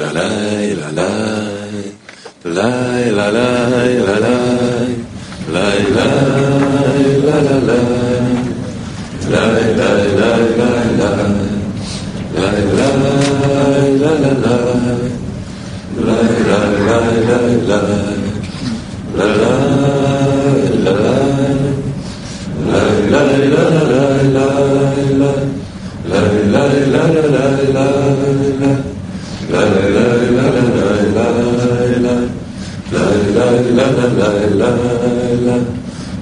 [0.00, 0.28] la la
[0.80, 1.08] la la
[2.56, 2.85] la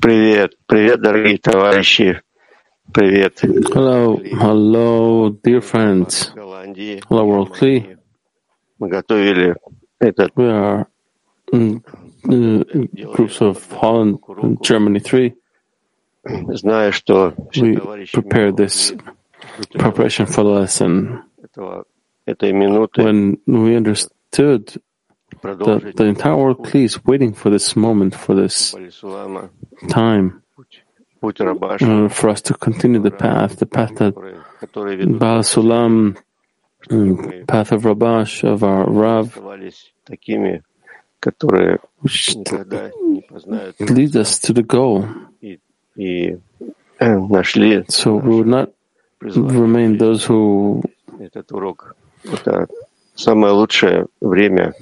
[0.00, 2.22] Привет, привет, дорогие товарищи.
[2.92, 3.42] Привет.
[3.42, 6.32] Hello, hello, dear friends.
[6.34, 7.02] Голландии.
[7.08, 7.98] Hello, World Kli.
[8.78, 9.56] Мы готовили
[9.98, 10.86] этот We are
[11.52, 11.82] in,
[12.28, 12.64] uh,
[13.14, 15.34] groups of Holland and Germany 3.
[16.54, 18.96] зная, что все We товарищи prepared this
[19.72, 21.84] preparation for the lesson этого,
[22.26, 24.80] этой минуты when we understood
[25.41, 28.75] the, the entire world please waiting for this moment, for this
[29.89, 30.43] time,
[31.23, 36.17] uh, for us to continue the path, the path that Baal Sulam,
[36.89, 39.37] um, path of Rabash, of our Rav,
[42.01, 42.35] which
[43.79, 45.07] leads us to the goal.
[47.89, 48.71] So we will not
[49.35, 50.83] remain those who
[53.20, 54.74] самое лучшее время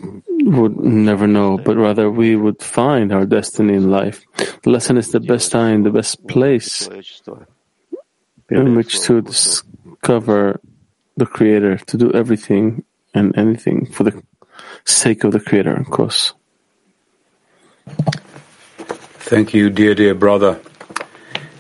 [0.45, 4.25] would never know, but rather we would find our destiny in life.
[4.63, 7.47] The lesson is the best time, the best place человечества.
[8.51, 10.61] in which to discover
[11.17, 12.85] the Creator, to do everything
[13.15, 14.23] and anything for the
[14.85, 16.35] sake of the Creator, of course.
[19.27, 20.61] Thank you, dear, dear brother.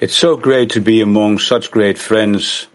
[0.01, 2.67] It's so great to be among such great friends,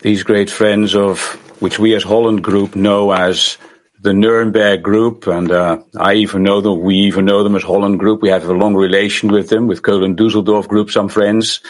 [0.00, 3.57] these great friends of which we as Holland Group know as
[3.99, 6.81] the Nuremberg Group, and uh, I even know them.
[6.81, 8.21] We even know them as Holland Group.
[8.21, 11.61] We have a long relation with them, with Köln Dusseldorf Group, some friends,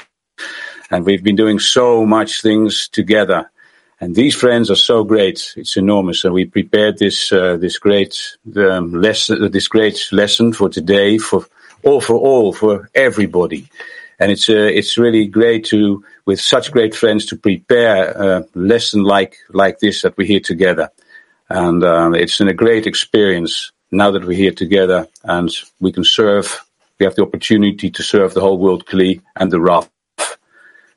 [0.91, 3.49] and we've been doing so much things together.
[3.99, 6.23] And these friends are so great; it's enormous.
[6.23, 11.45] And we prepared this uh, this great um, lesson, this great lesson for today, for
[11.83, 13.67] all for all, for everybody.
[14.19, 19.03] And it's uh, it's really great to, with such great friends, to prepare a lesson
[19.03, 20.91] like like this that we're here together.
[21.49, 25.49] And um, it's been a great experience now that we're here together, and
[25.79, 26.63] we can serve.
[26.99, 29.89] We have the opportunity to serve the whole world, Kli and the Rav.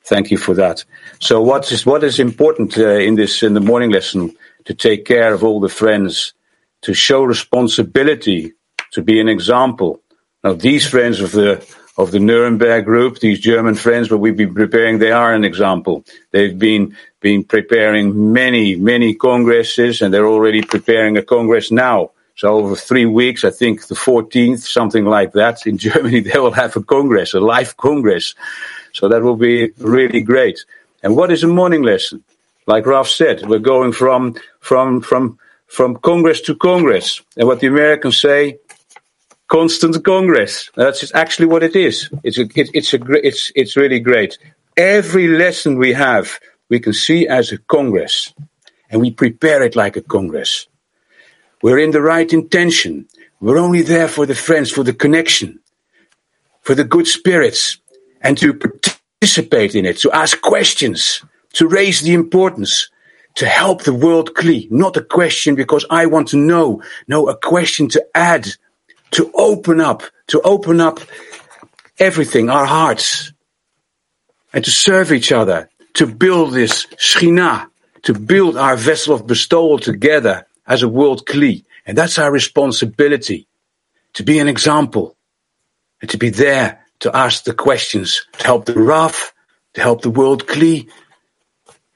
[0.03, 0.83] Thank you for that.
[1.19, 5.05] So what is what is important uh, in this in the morning lesson to take
[5.05, 6.33] care of all the friends,
[6.81, 8.53] to show responsibility,
[8.91, 10.01] to be an example.
[10.43, 11.65] Now these friends of the
[11.97, 16.05] of the Nuremberg group, these German friends, what we've been preparing, they are an example.
[16.31, 22.11] They've been been preparing many many congresses, and they're already preparing a congress now.
[22.35, 26.53] So over three weeks, I think the 14th, something like that, in Germany, they will
[26.53, 28.35] have a congress, a live congress.
[28.93, 30.65] So that will be really great.
[31.03, 32.23] And what is a morning lesson?
[32.67, 37.21] Like Ralph said, we're going from, from, from, from Congress to Congress.
[37.37, 38.57] And what the Americans say,
[39.51, 40.71] constant Congress.
[40.75, 42.09] That's actually what it is.
[42.23, 44.37] It's a, it, it's a it's it's really great.
[44.77, 46.39] Every lesson we have,
[46.69, 48.33] we can see as a Congress.
[48.89, 50.67] And we prepare it like a Congress.
[51.61, 53.07] We're in the right intention.
[53.39, 55.59] We're only there for the friends, for the connection,
[56.61, 57.77] for the good spirits,
[58.21, 61.23] and to participate in it, to ask questions,
[61.53, 62.89] to raise the importance,
[63.35, 64.67] to help the world clean.
[64.71, 66.83] Not a question because I want to know.
[67.07, 68.47] No, a question to add,
[69.11, 70.99] to open up, to open up
[71.99, 73.31] everything, our hearts,
[74.53, 77.67] and to serve each other, to build this Shina,
[78.03, 81.63] to build our vessel of bestowal together as a world Kli.
[81.85, 83.47] And that's our responsibility,
[84.13, 85.15] to be an example,
[86.01, 89.33] and to be there to ask the questions, to help the Rav,
[89.73, 90.89] to help the world Kli,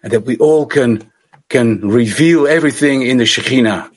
[0.02, 1.12] and that we all can,
[1.50, 3.92] can reveal everything in the Shekhinah,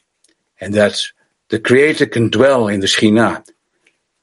[0.61, 1.03] and that
[1.51, 3.43] the Creator can dwell in the Shekhinah,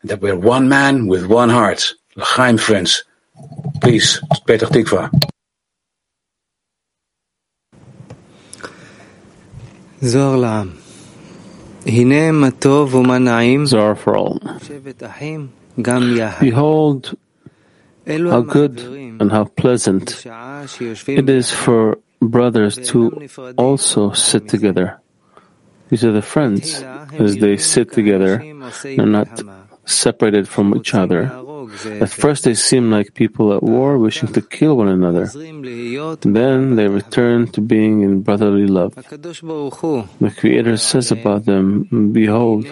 [0.02, 1.94] and that we're one man with one heart.
[2.16, 3.04] L'chaim, friends.
[3.82, 4.22] Peace.
[4.46, 5.10] Petach Tikva.
[10.04, 10.78] Zohar La'am.
[11.86, 13.66] Hine matov umanaim.
[13.66, 14.40] Zohar for all.
[16.40, 17.18] Behold,
[18.06, 25.00] how good and how pleasant it is for brothers to also sit together.
[25.90, 26.84] These are the friends
[27.14, 28.36] as they sit together
[28.86, 29.30] and not
[29.86, 31.32] separated from each other.
[32.00, 35.26] At first, they seem like people at war wishing to kill one another.
[36.22, 38.96] Then they return to being in brotherly love.
[38.96, 42.66] The Creator says about them Behold,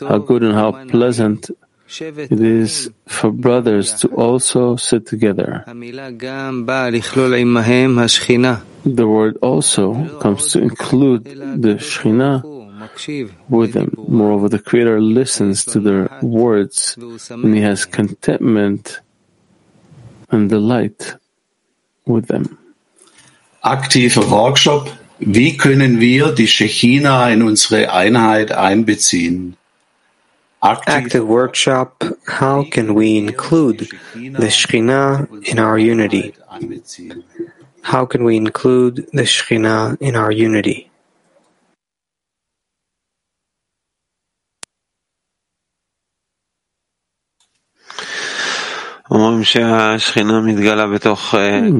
[0.00, 1.50] how good and how pleasant
[1.88, 5.64] it is for brothers to also sit together.
[8.86, 12.55] The word also comes to include the Shekhinah
[13.48, 13.94] with them.
[13.96, 16.96] Moreover, the Creator listens to their words
[17.30, 19.00] and He has contentment
[20.30, 21.16] and delight
[22.06, 22.58] with them.
[23.64, 24.88] Active Workshop.
[25.18, 29.56] Wie können wir die Shechina in unsere Einheit einbeziehen?
[30.62, 32.02] Active workshop.
[32.26, 36.34] How can we include the Shechina in our unity?
[37.82, 40.90] How can we include the Shechina in our unity?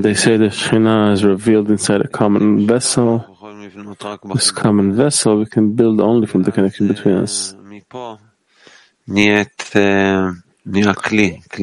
[0.03, 3.25] They say the Shekhinah is revealed inside a common vessel.
[4.35, 7.55] This common vessel we can build only from the connection between us.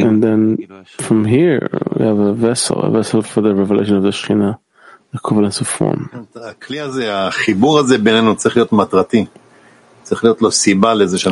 [0.04, 4.12] And then from here we have a vessel, a vessel for the revelation of the
[4.12, 4.58] Shekhinah,
[5.12, 6.28] the covenant of form.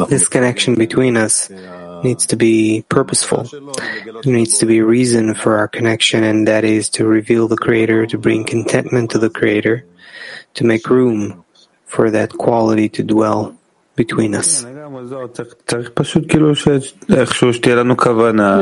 [0.09, 1.49] This connection between us
[2.03, 3.43] needs to be purposeful.
[3.43, 7.57] There needs to be a reason for our connection, and that is to reveal the
[7.57, 9.85] Creator, to bring contentment to the Creator,
[10.55, 11.43] to make room
[11.85, 13.57] for that quality to dwell
[13.95, 14.63] between us.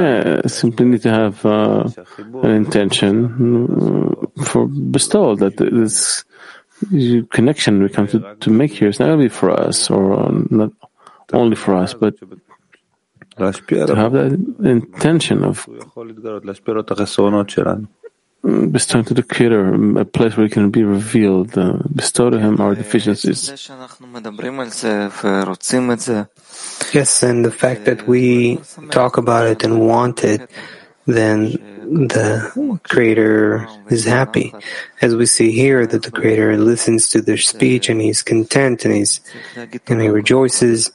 [0.02, 1.88] Yeah, simply need to have uh,
[2.44, 6.24] an intention uh, for bestowal that this
[7.32, 10.72] connection we come to, to make here is not only for us or uh, not
[11.34, 12.16] only for us, but
[13.40, 14.32] to have that
[14.64, 15.68] intention of
[18.44, 22.40] bestowing mm, to the Creator a place where He can be revealed, uh, bestow to
[22.40, 23.50] Him our deficiencies.
[26.94, 30.50] Yes, and the fact that we talk about it and want it,
[31.06, 31.52] then
[32.08, 34.54] the Creator is happy.
[35.02, 38.94] As we see here, that the Creator listens to their speech and He's content and
[38.94, 39.22] He's
[39.56, 40.92] and He rejoices.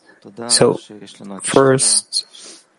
[0.48, 0.80] So,
[1.42, 2.24] first,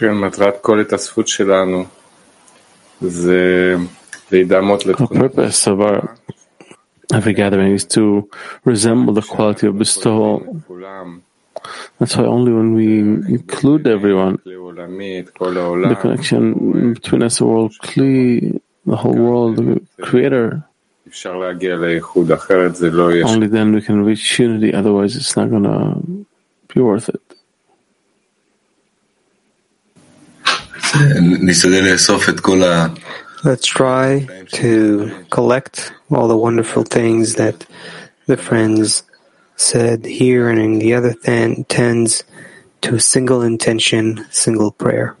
[0.00, 1.84] כן, מטרת כל התאספות שלנו
[3.00, 3.74] זה
[4.32, 6.08] להידמות The לתכונות purpose of our
[7.12, 8.28] every gathering is to
[8.64, 10.42] resemble the quality of bestowal.
[10.66, 11.20] כולם,
[11.98, 12.88] That's why only when we
[13.34, 18.96] include everyone, כלי עולמי, את כל the העולם, connection between us, the world, Kli, the
[18.96, 20.56] whole world, the Creator,
[21.08, 24.74] אפשר להגיע לאיחוד, אחרת זה לא יהיה only then we can reach unity.
[24.74, 25.94] Otherwise, it's not gonna
[26.74, 27.29] be worth it.
[33.43, 37.65] Let's try to collect all the wonderful things that
[38.27, 39.03] the friends
[39.55, 42.23] said here and in the other ten, tens
[42.81, 45.15] to a single intention, single prayer.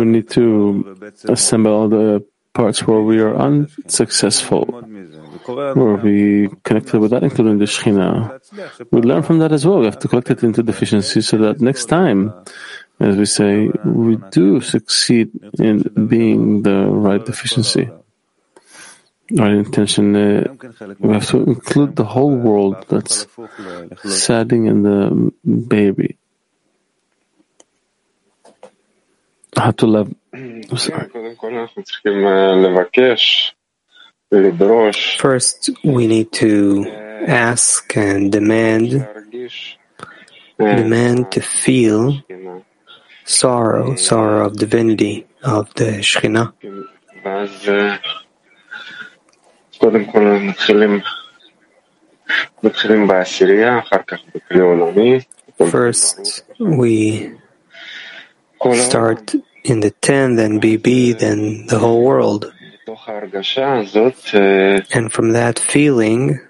[0.00, 0.96] We need to
[1.28, 4.64] assemble all the parts where we are unsuccessful,
[5.46, 8.88] where we connected with that, including the Shekhinah.
[8.90, 9.78] We learn from that as well.
[9.80, 12.32] We have to collect it into deficiency so that next time,
[12.98, 17.88] as we say, we do succeed in being the right deficiency.
[19.32, 20.54] Right intention, uh,
[20.98, 23.26] we have to include the whole world that's
[24.04, 26.18] sadding in the baby.
[29.60, 29.72] How.
[35.18, 36.86] First, we need to
[37.26, 39.06] ask and demand,
[40.58, 42.22] demand to feel
[43.24, 46.52] sorrow, sorrow of divinity, of the Shekhinah.
[55.70, 57.32] First, we
[58.74, 62.52] start in the 10, then BB, then the whole world.
[64.92, 66.40] And from that feeling,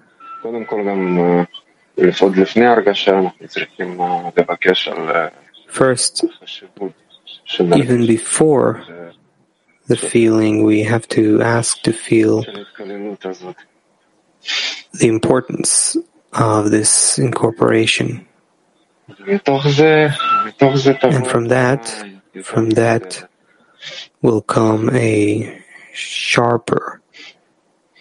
[5.69, 6.25] first,
[7.59, 9.13] even before
[9.87, 12.43] the feeling, we have to ask to feel
[14.93, 15.97] the importance
[16.33, 18.27] of this incorporation.
[19.09, 19.43] And
[21.27, 21.83] from that,
[22.43, 23.29] from that
[24.23, 27.01] will come a sharper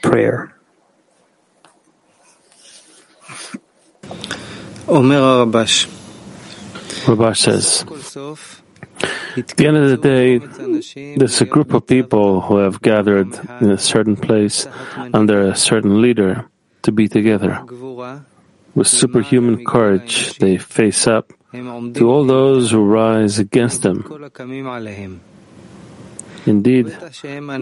[0.02, 0.54] prayer.
[4.88, 5.88] Omer Rabash.
[7.06, 7.86] Rabash says,
[9.38, 10.38] at the end of the day,
[11.16, 14.68] there's a group of people who have gathered in a certain place
[15.14, 16.50] under a certain leader
[16.82, 17.64] to be together.
[18.76, 24.06] With superhuman courage, they face up to all those who rise against them.
[26.46, 26.96] Indeed,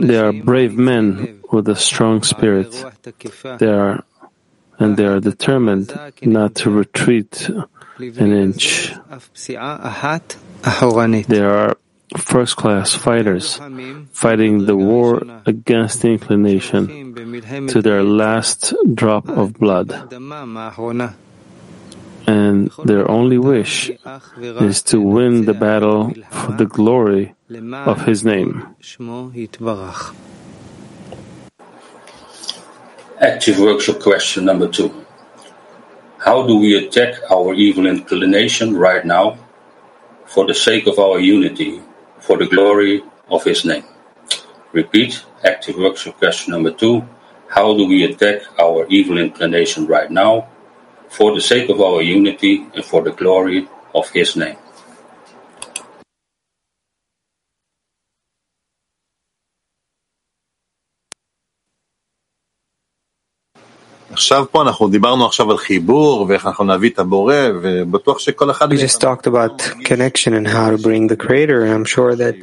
[0.01, 2.72] they are brave men with a strong spirit.
[3.60, 4.03] They are,
[4.79, 8.94] and they are determined not to retreat an inch.
[9.50, 11.77] They are
[12.17, 13.60] first class fighters,
[14.12, 17.15] fighting the war against inclination
[17.67, 19.89] to their last drop of blood.
[22.27, 23.89] And their only wish
[24.60, 27.34] is to win the battle for the glory
[27.72, 28.75] of His name.
[33.22, 34.91] Active workshop question number two.
[36.19, 39.38] How do we attack our evil inclination right now
[40.25, 41.81] for the sake of our unity,
[42.19, 43.86] for the glory of His name?
[44.74, 47.07] Repeat, active workshop question number two.
[47.48, 50.50] How do we attack our evil inclination right now
[51.17, 54.57] for the sake of our unity and for the glory of his name.
[68.69, 72.36] We just talked about connection and how to bring the Creator, and I'm sure that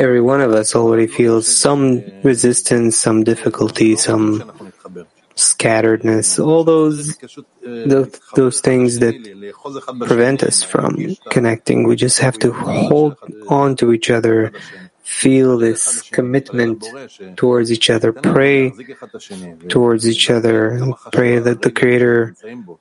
[0.00, 4.71] every one of us already feels some resistance, some difficulty, some
[5.36, 7.16] scatteredness, all those,
[7.62, 9.14] those those things that
[10.00, 11.84] prevent us from connecting.
[11.84, 13.16] We just have to hold
[13.48, 14.52] on to each other
[15.02, 16.84] feel this commitment
[17.36, 18.72] towards each other, pray
[19.68, 20.80] towards each other,
[21.12, 22.36] pray that the Creator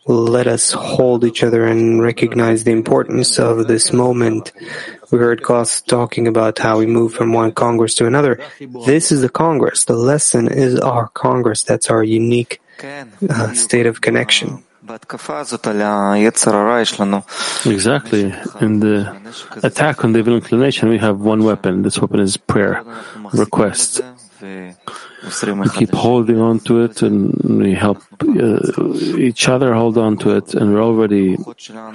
[0.05, 4.51] will let us hold each other and recognize the importance of this moment.
[5.12, 8.39] We heard Koss talking about how we move from one Congress to another.
[8.86, 9.84] This is the Congress.
[9.86, 11.63] The lesson is our Congress.
[11.63, 12.62] That's our unique
[13.30, 14.63] uh, state of connection.
[17.65, 18.34] Exactly.
[18.62, 19.13] In the
[19.63, 21.84] attack on the evil inclination, we have one weapon.
[21.84, 22.84] This weapon is prayer,
[23.34, 24.01] request.
[25.24, 30.36] We keep holding on to it and we help uh, each other hold on to
[30.38, 31.38] it and we're already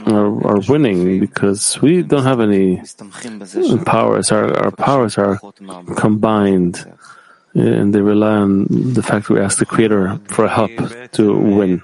[0.06, 2.80] are, are, winning because we don't have any
[3.84, 4.30] powers.
[4.30, 5.40] Our, our powers are
[5.96, 6.86] combined
[7.56, 10.70] Uh, and they rely on the fact we ask the Creator for help
[11.12, 11.82] to win.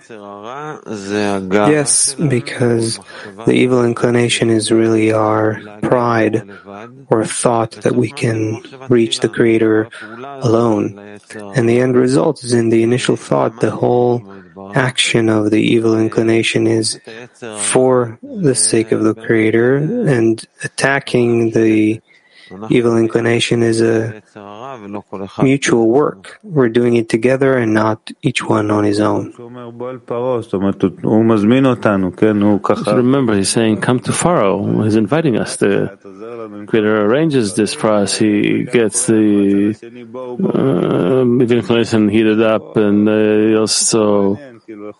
[1.70, 2.98] Yes, because
[3.46, 6.44] the evil inclination is really our pride
[7.08, 8.60] or thought that we can
[8.90, 9.88] reach the Creator
[10.20, 10.98] alone.
[11.56, 14.22] And the end result is in the initial thought, the whole
[14.74, 17.00] action of the evil inclination is
[17.56, 22.02] for the sake of the Creator and attacking the
[22.70, 24.22] evil inclination is a
[25.42, 26.38] mutual work.
[26.42, 29.32] We're doing it together and not each one on his own.
[29.32, 29.48] So
[32.96, 34.82] remember, he's saying, come to Pharaoh.
[34.82, 35.56] He's inviting us.
[35.56, 35.98] The
[36.68, 38.16] Creator arranges this for us.
[38.16, 44.36] He gets the uh, evil inclination heated up and uh, also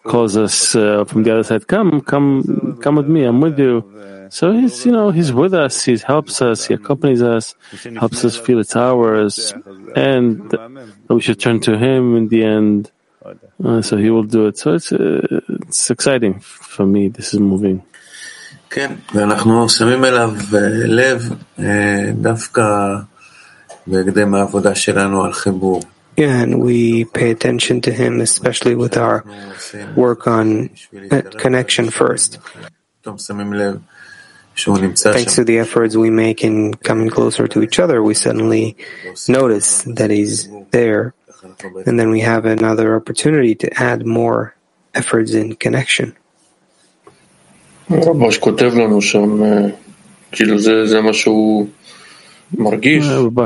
[0.05, 3.85] calls us uh, from the other side, come, come, come with me, I'm with you.
[4.32, 7.56] So he's, you know, he's with us, he helps us, he accompanies us,
[7.98, 9.54] helps us feel it's ours,
[9.96, 10.54] and
[11.10, 12.92] we should turn to him in the end.
[13.64, 14.58] Uh, so he will do it.
[14.58, 17.10] So it's, uh, it's exciting for me.
[17.10, 17.82] This is moving.
[18.70, 20.34] כן, ואנחנו שמים אליו
[20.88, 21.30] לב
[22.22, 22.96] דווקא
[23.88, 25.82] בהקדם העבודה שלנו על חיבור.
[26.18, 29.24] Yeah, and we pay attention to him, especially with our
[29.96, 30.72] work on
[31.38, 32.40] connection first.
[35.15, 38.77] Thanks to the efforts we make in coming closer to each other, we suddenly
[39.29, 41.15] notice that he's there.
[41.87, 44.55] And then we have another opportunity to add more
[44.95, 46.15] efforts in connection.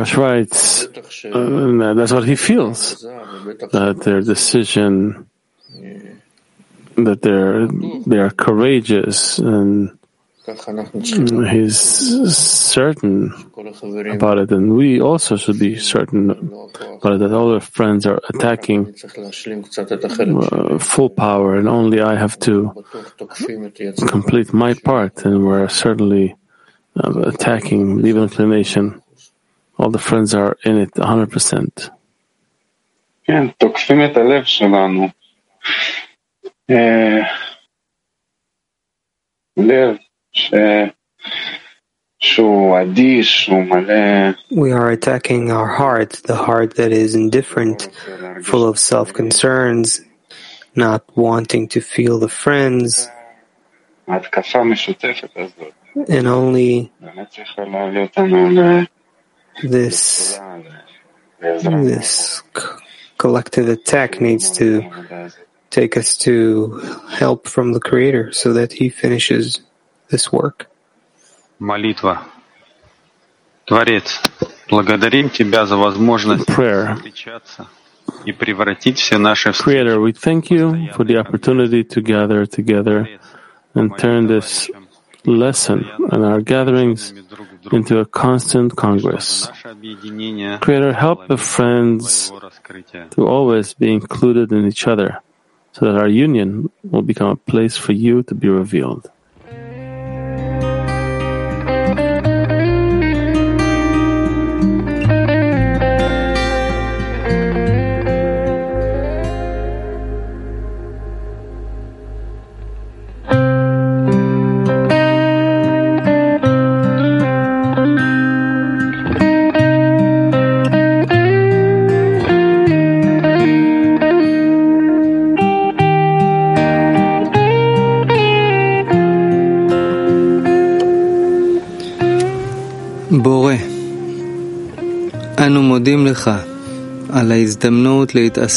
[0.05, 0.85] Schweitz,
[1.33, 5.29] uh, that's what he feels, that their decision,
[6.97, 7.69] that they're,
[8.07, 9.97] they are courageous and
[10.46, 13.32] he's certain
[14.12, 18.20] about it, and we also should be certain about it, that all our friends are
[18.30, 18.96] attacking
[19.78, 22.74] uh, full power, and only I have to
[24.08, 26.36] complete my part, and we're certainly
[26.96, 29.02] uh, attacking the evil inclination.
[29.78, 31.90] All the friends are in it 100%.
[33.24, 35.08] כן, תוקפים את הלב שלנו.
[39.58, 39.98] לב
[44.51, 47.89] we are attacking our heart, the heart that is indifferent,
[48.43, 50.01] full of self concerns,
[50.75, 53.09] not wanting to feel the friends,
[56.09, 56.93] and only
[59.63, 60.39] this,
[61.41, 62.43] this
[63.19, 64.83] collective attack needs to
[65.71, 66.79] take us to
[67.11, 69.61] help from the Creator so that He finishes
[70.10, 70.68] this work.
[71.60, 72.24] Молитва.
[73.66, 74.22] Творец,
[74.70, 77.68] благодарим Тебя за возможность встречаться
[78.26, 83.08] и превратить все наши Creator, we thank you for the opportunity to gather together
[83.76, 84.70] and turn this
[85.26, 87.14] lesson and our gatherings
[87.72, 89.50] into a constant congress.
[90.62, 92.32] Creator, help the friends
[93.12, 95.22] to always be included in each other
[95.74, 99.10] so that our union will become a place for you to be revealed.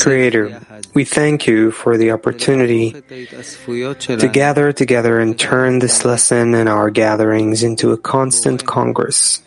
[0.04, 0.60] Creator,
[0.94, 6.90] we thank you for the opportunity to gather together and turn this lesson and our
[6.90, 9.42] gatherings into a constant congress.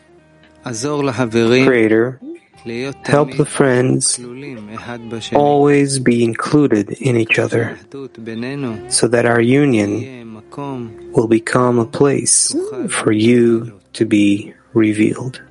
[1.67, 2.21] Creator,
[3.05, 4.21] help the friends
[5.35, 7.77] always be included in each other
[8.89, 10.43] so that our union
[11.13, 12.55] will become a place
[12.89, 15.43] for you to be revealed.